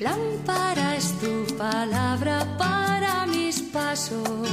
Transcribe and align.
Lámpara 0.00 0.96
es 0.96 1.18
tu 1.20 1.56
palabra 1.56 2.56
para 2.58 3.26
mis 3.26 3.62
pasos, 3.62 4.48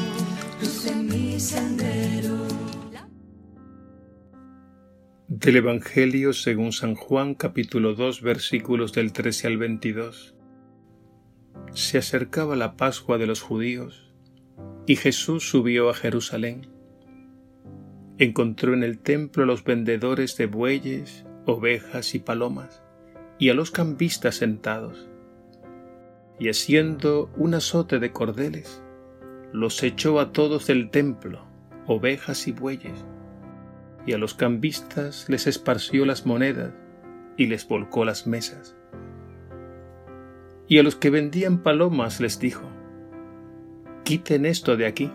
luz 0.61 0.85
en 0.85 1.07
mi 1.07 1.39
sendero. 1.39 2.47
Del 5.27 5.57
Evangelio 5.57 6.33
según 6.33 6.71
San 6.71 6.95
Juan 6.95 7.35
capítulo 7.35 7.93
2 7.93 8.21
versículos 8.21 8.93
del 8.93 9.11
13 9.11 9.47
al 9.47 9.57
22. 9.57 10.35
Se 11.73 11.97
acercaba 11.97 12.55
la 12.55 12.77
Pascua 12.77 13.17
de 13.17 13.27
los 13.27 13.41
judíos 13.41 14.13
y 14.85 14.95
Jesús 14.95 15.49
subió 15.49 15.89
a 15.89 15.93
Jerusalén. 15.93 16.67
Encontró 18.17 18.73
en 18.73 18.83
el 18.83 18.99
templo 18.99 19.43
a 19.43 19.45
los 19.45 19.63
vendedores 19.63 20.37
de 20.37 20.45
bueyes, 20.45 21.25
ovejas 21.45 22.15
y 22.15 22.19
palomas 22.19 22.81
y 23.39 23.49
a 23.49 23.53
los 23.53 23.71
cambistas 23.71 24.35
sentados. 24.35 25.09
Y 26.39 26.49
haciendo 26.49 27.31
un 27.35 27.55
azote 27.55 27.99
de 27.99 28.11
cordeles, 28.11 28.83
los 29.51 29.81
echó 29.83 30.19
a 30.19 30.31
todos 30.31 30.67
del 30.67 30.89
templo, 30.89 31.45
ovejas 31.87 32.47
y 32.47 32.51
bueyes, 32.51 33.05
y 34.05 34.13
a 34.13 34.17
los 34.17 34.33
cambistas 34.33 35.27
les 35.29 35.47
esparció 35.47 36.05
las 36.05 36.25
monedas 36.25 36.73
y 37.37 37.47
les 37.47 37.67
volcó 37.67 38.05
las 38.05 38.27
mesas. 38.27 38.75
Y 40.67 40.79
a 40.79 40.83
los 40.83 40.95
que 40.95 41.09
vendían 41.09 41.63
palomas 41.63 42.19
les 42.19 42.39
dijo, 42.39 42.69
quiten 44.03 44.45
esto 44.45 44.77
de 44.77 44.85
aquí, 44.85 45.11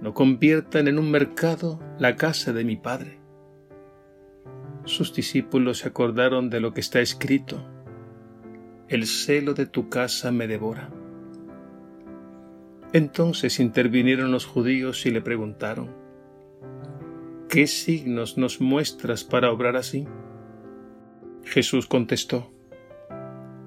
no 0.00 0.14
conviertan 0.14 0.88
en 0.88 0.98
un 0.98 1.10
mercado 1.10 1.78
la 1.98 2.16
casa 2.16 2.52
de 2.52 2.64
mi 2.64 2.76
Padre 2.76 3.20
sus 4.84 5.14
discípulos 5.14 5.78
se 5.78 5.88
acordaron 5.88 6.50
de 6.50 6.60
lo 6.60 6.72
que 6.72 6.80
está 6.80 7.00
escrito, 7.00 7.64
el 8.90 9.06
celo 9.06 9.54
de 9.54 9.66
tu 9.66 9.88
casa 9.88 10.32
me 10.32 10.48
devora. 10.48 10.90
Entonces 12.92 13.60
intervinieron 13.60 14.32
los 14.32 14.46
judíos 14.46 15.06
y 15.06 15.12
le 15.12 15.20
preguntaron, 15.20 15.94
¿qué 17.48 17.68
signos 17.68 18.36
nos 18.36 18.60
muestras 18.60 19.22
para 19.22 19.52
obrar 19.52 19.76
así? 19.76 20.08
Jesús 21.44 21.86
contestó, 21.86 22.50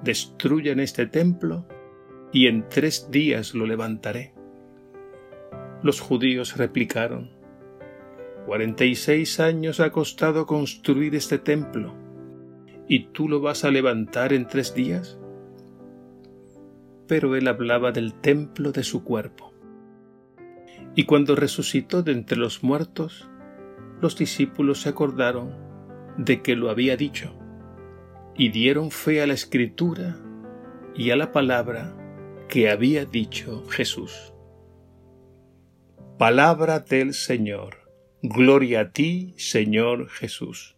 destruyan 0.03 0.81
este 0.81 1.07
templo 1.07 1.65
y 2.33 2.47
en 2.47 2.67
tres 2.67 3.09
días 3.09 3.55
lo 3.55 3.65
levantaré. 3.65 4.33
Los 5.83 6.01
judíos 6.01 6.57
replicaron, 6.57 7.31
Cuarenta 8.45 8.83
y 8.83 8.95
seis 8.95 9.39
años 9.39 9.79
ha 9.79 9.89
costado 9.93 10.45
construir 10.45 11.15
este 11.15 11.37
templo, 11.37 11.93
¿y 12.87 13.07
tú 13.07 13.29
lo 13.29 13.41
vas 13.41 13.63
a 13.63 13.71
levantar 13.71 14.33
en 14.33 14.47
tres 14.47 14.73
días? 14.73 15.17
Pero 17.07 17.35
él 17.35 17.47
hablaba 17.47 17.91
del 17.91 18.13
templo 18.13 18.71
de 18.71 18.83
su 18.83 19.03
cuerpo. 19.03 19.53
Y 20.95 21.05
cuando 21.05 21.35
resucitó 21.35 22.03
de 22.03 22.11
entre 22.11 22.37
los 22.37 22.63
muertos, 22.63 23.29
los 24.01 24.17
discípulos 24.17 24.81
se 24.81 24.89
acordaron 24.89 25.55
de 26.17 26.41
que 26.41 26.55
lo 26.55 26.69
había 26.69 26.97
dicho, 26.97 27.33
y 28.35 28.49
dieron 28.49 28.91
fe 28.91 29.21
a 29.21 29.27
la 29.27 29.33
escritura 29.33 30.17
y 30.95 31.11
a 31.11 31.15
la 31.15 31.31
palabra 31.31 31.95
que 32.47 32.69
había 32.69 33.05
dicho 33.05 33.63
Jesús. 33.69 34.33
Palabra 36.17 36.79
del 36.79 37.13
Señor. 37.13 37.77
Gloria 38.21 38.81
a 38.81 38.91
ti, 38.91 39.33
Señor 39.37 40.07
Jesús. 40.09 40.77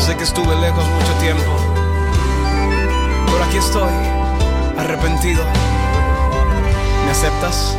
Sé 0.10 0.18
que 0.18 0.24
estuve 0.24 0.56
lejos 0.56 0.84
mucho 0.90 1.14
tiempo, 1.22 1.56
pero 3.28 3.44
aquí 3.44 3.58
estoy, 3.58 3.94
arrepentido. 4.76 5.46
¿Me 7.06 7.12
aceptas? 7.12 7.78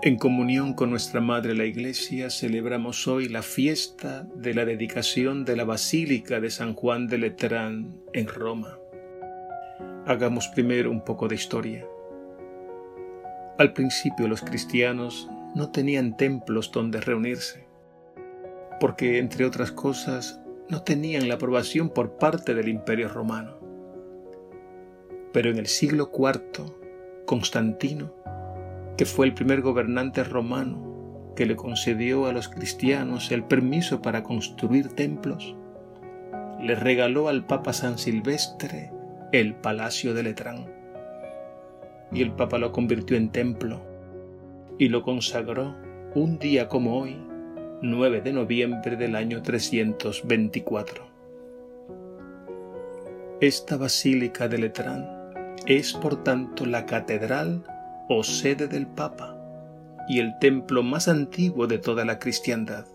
En 0.00 0.16
comunión 0.16 0.74
con 0.74 0.90
nuestra 0.90 1.20
Madre 1.20 1.56
la 1.56 1.64
Iglesia 1.64 2.30
celebramos 2.30 3.08
hoy 3.08 3.28
la 3.28 3.42
fiesta 3.42 4.28
de 4.32 4.54
la 4.54 4.64
dedicación 4.64 5.44
de 5.44 5.56
la 5.56 5.64
Basílica 5.64 6.38
de 6.38 6.50
San 6.50 6.74
Juan 6.74 7.08
de 7.08 7.18
Letrán 7.18 8.00
en 8.12 8.28
Roma. 8.28 8.78
Hagamos 10.06 10.46
primero 10.54 10.92
un 10.92 11.02
poco 11.02 11.26
de 11.26 11.34
historia. 11.34 11.84
Al 13.58 13.72
principio 13.72 14.28
los 14.28 14.40
cristianos 14.40 15.28
no 15.56 15.72
tenían 15.72 16.16
templos 16.16 16.70
donde 16.70 17.00
reunirse, 17.00 17.66
porque 18.78 19.18
entre 19.18 19.46
otras 19.46 19.72
cosas 19.72 20.40
no 20.68 20.84
tenían 20.84 21.26
la 21.26 21.34
aprobación 21.34 21.90
por 21.90 22.18
parte 22.18 22.54
del 22.54 22.68
Imperio 22.68 23.08
romano. 23.08 23.58
Pero 25.32 25.50
en 25.50 25.58
el 25.58 25.66
siglo 25.66 26.12
IV, 26.16 26.72
Constantino 27.26 28.14
que 28.98 29.06
fue 29.06 29.26
el 29.26 29.32
primer 29.32 29.62
gobernante 29.62 30.24
romano 30.24 31.32
que 31.36 31.46
le 31.46 31.54
concedió 31.54 32.26
a 32.26 32.32
los 32.32 32.48
cristianos 32.48 33.30
el 33.30 33.44
permiso 33.44 34.02
para 34.02 34.24
construir 34.24 34.88
templos, 34.88 35.54
le 36.60 36.74
regaló 36.74 37.28
al 37.28 37.46
Papa 37.46 37.72
San 37.72 37.96
Silvestre 37.96 38.90
el 39.30 39.54
Palacio 39.54 40.14
de 40.14 40.24
Letrán. 40.24 40.66
Y 42.10 42.22
el 42.22 42.32
Papa 42.32 42.58
lo 42.58 42.72
convirtió 42.72 43.16
en 43.16 43.30
templo 43.30 43.80
y 44.78 44.88
lo 44.88 45.02
consagró 45.02 45.76
un 46.16 46.40
día 46.40 46.66
como 46.66 46.98
hoy, 46.98 47.16
9 47.82 48.20
de 48.20 48.32
noviembre 48.32 48.96
del 48.96 49.14
año 49.14 49.42
324. 49.42 51.06
Esta 53.40 53.76
Basílica 53.76 54.48
de 54.48 54.58
Letrán 54.58 55.08
es 55.66 55.92
por 55.92 56.24
tanto 56.24 56.66
la 56.66 56.84
catedral 56.84 57.62
o 58.08 58.22
sede 58.22 58.68
del 58.68 58.86
Papa 58.86 59.36
y 60.08 60.20
el 60.20 60.38
templo 60.38 60.82
más 60.82 61.08
antiguo 61.08 61.66
de 61.66 61.78
toda 61.78 62.04
la 62.04 62.18
cristiandad. 62.18 62.86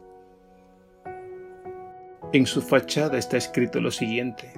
En 2.33 2.47
su 2.47 2.61
fachada 2.61 3.19
está 3.19 3.37
escrito 3.37 3.79
lo 3.79 3.91
siguiente, 3.91 4.53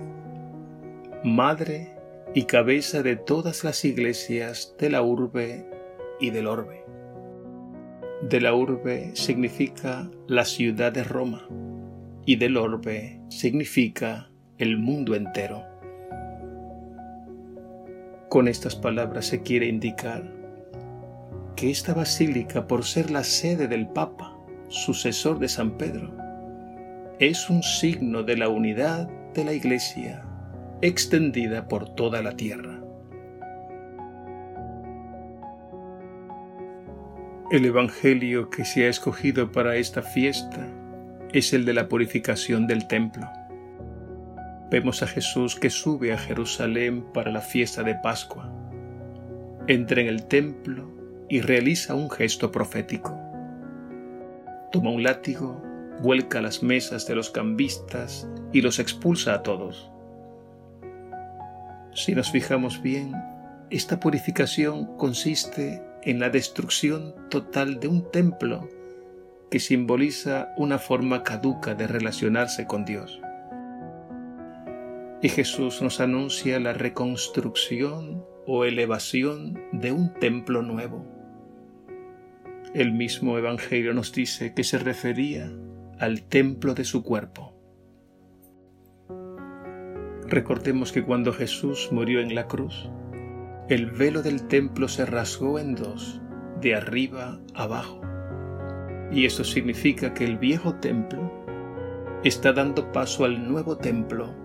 Madre 1.24 1.92
y 2.34 2.44
cabeza 2.44 3.02
de 3.02 3.16
todas 3.16 3.64
las 3.64 3.84
iglesias 3.84 4.76
de 4.80 4.90
la 4.90 5.02
urbe 5.02 5.66
y 6.20 6.30
del 6.30 6.48
orbe. 6.48 6.86
De 8.22 8.40
la 8.40 8.54
urbe 8.54 9.12
significa 9.16 10.10
la 10.28 10.46
ciudad 10.46 10.92
de 10.92 11.04
Roma 11.04 11.48
y 12.26 12.38
del 12.38 12.58
orbe 12.58 13.20
significa 13.30 14.30
el 14.58 14.78
mundo 14.78 15.16
entero. 15.16 15.64
Con 18.30 18.48
estas 18.48 18.76
palabras 18.76 19.26
se 19.26 19.42
quiere 19.42 19.66
indicar 19.66 20.45
que 21.56 21.72
esta 21.72 21.94
basílica, 21.94 22.68
por 22.68 22.84
ser 22.84 23.12
la 23.12 23.24
sede 23.24 23.68
del 23.68 23.88
Papa, 23.88 24.38
sucesor 24.68 25.40
de 25.40 25.48
San 25.48 25.78
Pedro, 25.78 26.14
es 27.20 27.50
un 27.50 27.64
signo 27.64 28.24
de 28.24 28.36
la 28.36 28.50
unidad 28.50 29.08
de 29.34 29.46
la 29.46 29.54
Iglesia 29.54 30.26
extendida 30.82 31.68
por 31.68 31.88
toda 31.96 32.22
la 32.22 32.36
tierra. 32.36 32.82
El 37.52 37.64
Evangelio 37.64 38.50
que 38.50 38.66
se 38.66 38.86
ha 38.86 38.90
escogido 38.90 39.52
para 39.52 39.78
esta 39.78 40.02
fiesta 40.02 40.68
es 41.32 41.54
el 41.54 41.64
de 41.64 41.74
la 41.74 41.88
purificación 41.88 42.68
del 42.68 42.88
templo. 42.88 43.30
Vemos 44.70 45.04
a 45.04 45.08
Jesús 45.08 45.56
que 45.56 45.70
sube 45.70 46.12
a 46.12 46.18
Jerusalén 46.18 47.06
para 47.14 47.32
la 47.32 47.42
fiesta 47.42 47.84
de 47.84 47.96
Pascua. 47.96 48.52
Entra 49.68 50.02
en 50.02 50.08
el 50.08 50.26
templo 50.26 50.95
y 51.30 51.42
realiza 51.42 51.96
un 51.96 52.10
gesto 52.10 52.52
profético. 52.52 53.20
Toma 54.72 54.92
un 54.92 55.04
látigo, 55.04 55.62
vuelca 56.02 56.42
las 56.42 56.62
mesas 56.62 57.08
de 57.08 57.16
los 57.16 57.30
cambistas 57.30 58.28
y 58.52 58.62
los 58.62 58.80
expulsa 58.80 59.34
a 59.34 59.44
todos. 59.44 59.90
Si 61.94 62.14
nos 62.14 62.32
fijamos 62.32 62.82
bien, 62.82 63.16
esta 63.70 64.00
purificación 64.00 64.98
consiste 64.98 65.82
en 66.04 66.20
la 66.20 66.30
destrucción 66.30 67.16
total 67.30 67.80
de 67.80 67.88
un 67.88 68.12
templo 68.12 68.70
que 69.50 69.60
simboliza 69.60 70.50
una 70.58 70.78
forma 70.78 71.24
caduca 71.24 71.74
de 71.74 71.88
relacionarse 71.88 72.68
con 72.68 72.86
Dios. 72.86 73.22
Y 75.22 75.30
Jesús 75.30 75.82
nos 75.82 76.02
anuncia 76.02 76.60
la 76.60 76.74
reconstrucción 76.74 78.26
o 78.46 78.66
elevación 78.66 79.60
de 79.72 79.92
un 79.92 80.14
templo 80.14 80.62
nuevo 80.62 81.15
el 82.76 82.92
mismo 82.92 83.38
Evangelio 83.38 83.94
nos 83.94 84.12
dice 84.12 84.54
que 84.54 84.66
se 84.66 84.78
refería 84.78 85.50
al 85.98 86.24
templo 86.24 86.74
de 86.74 86.84
su 86.84 87.04
cuerpo. 87.04 87.54
Recordemos 90.28 90.92
que 90.92 91.02
cuando 91.02 91.32
Jesús 91.32 91.88
murió 91.94 92.20
en 92.20 92.36
la 92.36 92.48
cruz, 92.48 92.90
el 93.70 93.92
velo 93.92 94.22
del 94.22 94.48
templo 94.48 94.90
se 94.90 95.06
rasgó 95.06 95.58
en 95.58 95.76
dos, 95.76 96.20
de 96.60 96.76
arriba 96.76 97.40
abajo. 97.54 98.02
Y 99.10 99.26
esto 99.26 99.46
significa 99.46 100.14
que 100.14 100.26
el 100.26 100.38
viejo 100.38 100.76
templo 100.76 101.32
está 102.26 102.52
dando 102.52 102.92
paso 102.92 103.24
al 103.24 103.48
nuevo 103.48 103.78
templo 103.78 104.36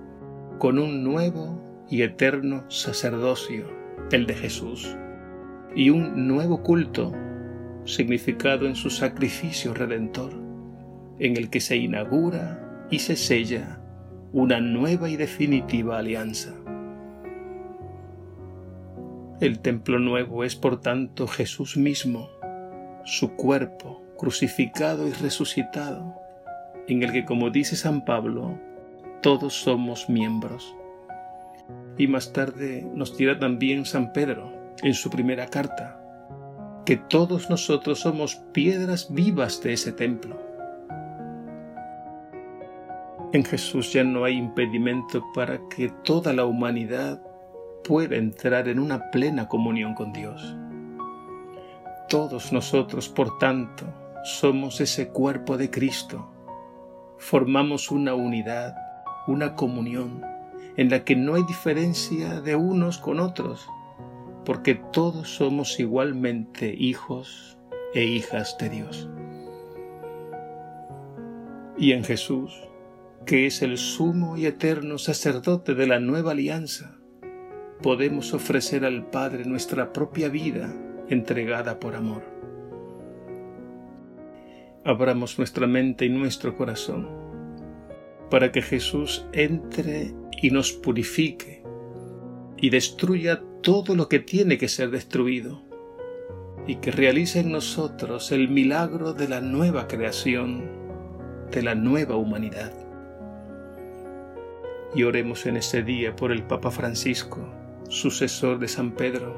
con 0.60 0.78
un 0.78 1.02
nuevo 1.02 1.84
y 1.88 2.02
eterno 2.02 2.64
sacerdocio, 2.68 3.66
el 4.12 4.26
de 4.26 4.34
Jesús, 4.34 4.96
y 5.75 5.90
un 5.90 6.28
nuevo 6.28 6.62
culto 6.62 7.12
significado 7.84 8.66
en 8.66 8.75
su 8.75 8.90
sacrificio 8.90 9.75
redentor, 9.75 10.32
en 11.18 11.37
el 11.37 11.50
que 11.50 11.60
se 11.60 11.76
inaugura 11.76 12.87
y 12.90 13.00
se 13.00 13.16
sella 13.16 13.80
una 14.32 14.60
nueva 14.60 15.10
y 15.10 15.16
definitiva 15.16 15.99
alianza. 15.99 16.54
El 19.40 19.60
templo 19.60 19.99
nuevo 19.99 20.44
es 20.44 20.54
por 20.54 20.80
tanto 20.80 21.26
Jesús 21.26 21.76
mismo, 21.76 22.28
su 23.04 23.37
cuerpo 23.37 24.02
crucificado 24.18 25.08
y 25.08 25.12
resucitado, 25.12 26.14
en 26.88 27.02
el 27.02 27.12
que, 27.12 27.25
como 27.25 27.49
dice 27.49 27.75
San 27.75 28.04
Pablo, 28.04 28.58
todos 29.22 29.54
somos 29.54 30.10
miembros. 30.10 30.76
Y 31.96 32.06
más 32.06 32.32
tarde 32.32 32.87
nos 32.94 33.16
dirá 33.16 33.38
también 33.38 33.87
San 33.87 34.12
Pedro 34.12 34.52
en 34.82 34.94
su 34.94 35.08
primera 35.10 35.46
carta, 35.46 36.00
que 36.84 36.96
todos 36.96 37.50
nosotros 37.50 38.00
somos 38.00 38.37
piedras 38.52 39.12
vivas 39.12 39.62
de 39.62 39.72
ese 39.72 39.92
templo. 39.92 40.37
En 43.32 43.44
Jesús 43.44 43.92
ya 43.92 44.02
no 44.02 44.25
hay 44.25 44.37
impedimento 44.37 45.25
para 45.34 45.60
que 45.68 45.88
toda 46.02 46.32
la 46.32 46.44
humanidad 46.44 47.22
pueda 47.84 48.16
entrar 48.16 48.68
en 48.68 48.80
una 48.80 49.10
plena 49.10 49.46
comunión 49.46 49.94
con 49.94 50.12
Dios. 50.12 50.56
Todos 52.08 52.52
nosotros, 52.52 53.08
por 53.08 53.38
tanto, 53.38 53.84
somos 54.25 54.80
ese 54.80 55.08
cuerpo 55.08 55.56
de 55.56 55.70
Cristo. 55.70 56.28
Formamos 57.18 57.90
una 57.92 58.14
unidad, 58.14 58.75
una 59.28 59.54
comunión, 59.54 60.22
en 60.76 60.90
la 60.90 61.04
que 61.04 61.14
no 61.14 61.37
hay 61.37 61.44
diferencia 61.44 62.40
de 62.40 62.56
unos 62.56 62.99
con 62.99 63.20
otros, 63.20 63.68
porque 64.50 64.75
todos 64.75 65.28
somos 65.28 65.78
igualmente 65.78 66.75
hijos 66.76 67.57
e 67.95 68.02
hijas 68.02 68.59
de 68.59 68.69
Dios. 68.69 69.09
Y 71.78 71.92
en 71.92 72.02
Jesús, 72.02 72.61
que 73.25 73.47
es 73.47 73.62
el 73.62 73.78
sumo 73.78 74.37
y 74.37 74.47
eterno 74.47 74.99
sacerdote 74.99 75.76
de 75.76 75.87
la 75.87 76.00
nueva 76.00 76.33
alianza, 76.33 76.99
podemos 77.80 78.35
ofrecer 78.35 78.85
al 78.85 79.09
Padre 79.09 79.45
nuestra 79.45 79.92
propia 79.92 80.28
vida 80.28 80.75
entregada 81.09 81.78
por 81.78 81.95
amor. 81.95 82.25
Abramos 84.85 85.38
nuestra 85.38 85.69
mente 85.69 86.07
y 86.07 86.09
nuestro 86.09 86.57
corazón 86.57 87.09
para 88.33 88.50
que 88.50 88.62
Jesús 88.62 89.25
entre 89.33 90.12
y 90.42 90.50
nos 90.50 90.73
purifique 90.73 91.60
y 92.61 92.71
destruya 92.71 93.43
todo 93.62 93.95
lo 93.95 94.09
que 94.09 94.19
tiene 94.19 94.59
que 94.59 94.69
ser 94.69 94.90
destruido 94.90 95.62
y 96.67 96.76
que 96.76 96.90
realice 96.90 97.40
en 97.40 97.52
nosotros 97.52 98.33
el 98.33 98.49
milagro 98.49 99.12
de 99.12 99.29
la 99.29 99.40
nueva 99.40 99.88
creación, 99.88 100.71
de 101.50 101.62
la 101.62 101.75
nueva 101.75 102.17
humanidad. 102.17 102.73
Y 104.95 105.05
oremos 105.05 105.47
en 105.47 105.57
ese 105.57 105.83
día 105.83 106.14
por 106.14 106.33
el 106.33 106.43
Papa 106.43 106.71
Francisco, 106.71 107.49
sucesor 107.88 108.59
de 108.59 108.69
San 108.69 108.93
Pedro, 108.93 109.35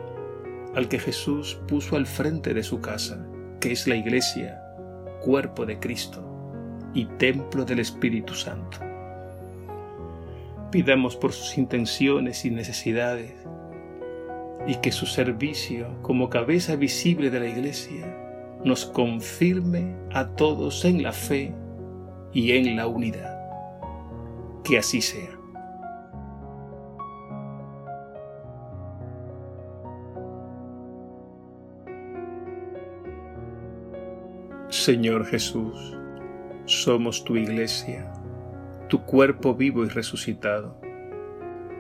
al 0.75 0.89
que 0.89 0.99
Jesús 0.99 1.61
puso 1.69 1.97
al 1.97 2.07
frente 2.07 2.55
de 2.55 2.63
su 2.63 2.81
casa, 2.81 3.25
que 3.61 3.73
es 3.73 3.87
la 3.87 3.97
Iglesia, 3.97 4.61
cuerpo 5.21 5.65
de 5.65 5.79
Cristo 5.79 6.23
y 6.95 7.07
templo 7.19 7.65
del 7.65 7.79
Espíritu 7.79 8.35
Santo. 8.35 8.92
Pidamos 10.73 11.17
por 11.17 11.33
sus 11.33 11.59
intenciones 11.59 12.47
y 12.47 12.51
necesidades 12.51 13.35
y 14.67 14.77
que 14.77 14.91
su 14.91 15.05
servicio 15.05 15.99
como 16.01 16.31
cabeza 16.31 16.77
visible 16.77 17.29
de 17.29 17.41
la 17.41 17.47
Iglesia 17.47 18.17
nos 18.65 18.87
confirme 18.87 19.95
a 20.15 20.29
todos 20.29 20.87
en 20.87 21.03
la 21.03 21.13
fe 21.13 21.53
y 22.33 22.53
en 22.53 22.75
la 22.75 22.87
unidad. 22.87 23.39
Que 24.65 24.79
así 24.79 25.03
sea. 25.03 25.39
Señor 34.71 35.27
Jesús, 35.27 35.99
somos 36.65 37.25
tu 37.25 37.37
iglesia, 37.37 38.11
tu 38.93 39.07
cuerpo 39.07 39.55
vivo 39.55 39.87
y 39.87 39.89
resucitado. 39.89 40.79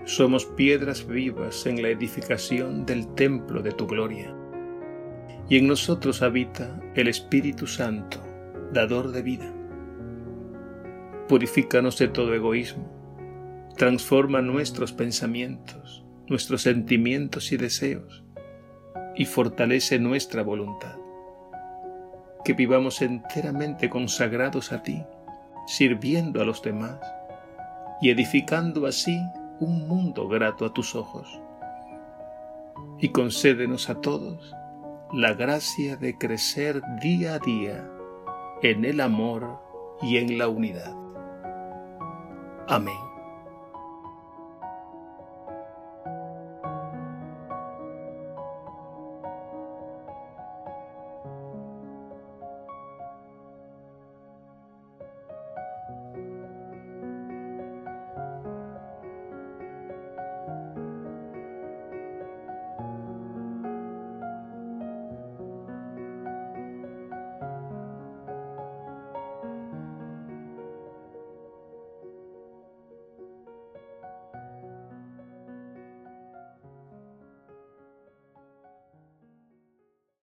Somos 0.07 0.47
piedras 0.47 1.07
vivas 1.07 1.66
en 1.66 1.83
la 1.83 1.90
edificación 1.90 2.87
del 2.87 3.07
templo 3.12 3.61
de 3.61 3.71
tu 3.73 3.87
gloria. 3.87 4.35
Y 5.47 5.59
en 5.59 5.66
nosotros 5.66 6.23
habita 6.23 6.81
el 6.95 7.09
Espíritu 7.09 7.66
Santo, 7.66 8.16
dador 8.73 9.12
de 9.12 9.21
vida. 9.21 9.52
Purifícanos 11.28 11.99
de 11.99 12.09
todo 12.09 12.33
egoísmo, 12.33 12.90
transforma 13.76 14.40
nuestros 14.40 14.95
pensamientos, 14.95 16.07
nuestros 16.28 16.62
sentimientos 16.62 17.52
y 17.52 17.59
deseos, 17.59 18.25
y 19.14 19.26
fortalece 19.26 19.99
nuestra 19.99 20.42
voluntad 20.42 20.97
que 22.42 22.54
vivamos 22.54 23.02
enteramente 23.02 23.90
consagrados 23.90 24.73
a 24.73 24.83
ti, 24.83 25.04
sirviendo 25.66 26.40
a 26.40 26.45
los 26.45 26.62
demás 26.62 26.99
y 28.00 28.11
edificando 28.11 28.87
así 28.87 29.21
un 29.61 29.87
mundo 29.87 30.28
grato 30.28 30.64
a 30.64 30.73
tus 30.73 30.95
ojos. 30.95 31.40
Y 32.99 33.11
concédenos 33.11 33.88
a 33.90 34.00
todos 34.00 34.54
la 35.12 35.35
gracia 35.35 35.97
de 35.97 36.16
crecer 36.16 36.83
día 37.00 37.35
a 37.35 37.38
día 37.38 37.88
en 38.62 38.85
el 38.85 39.00
amor 39.00 39.61
y 40.00 40.16
en 40.16 40.38
la 40.38 40.49
unidad. 40.49 40.95
Amén. 42.69 43.12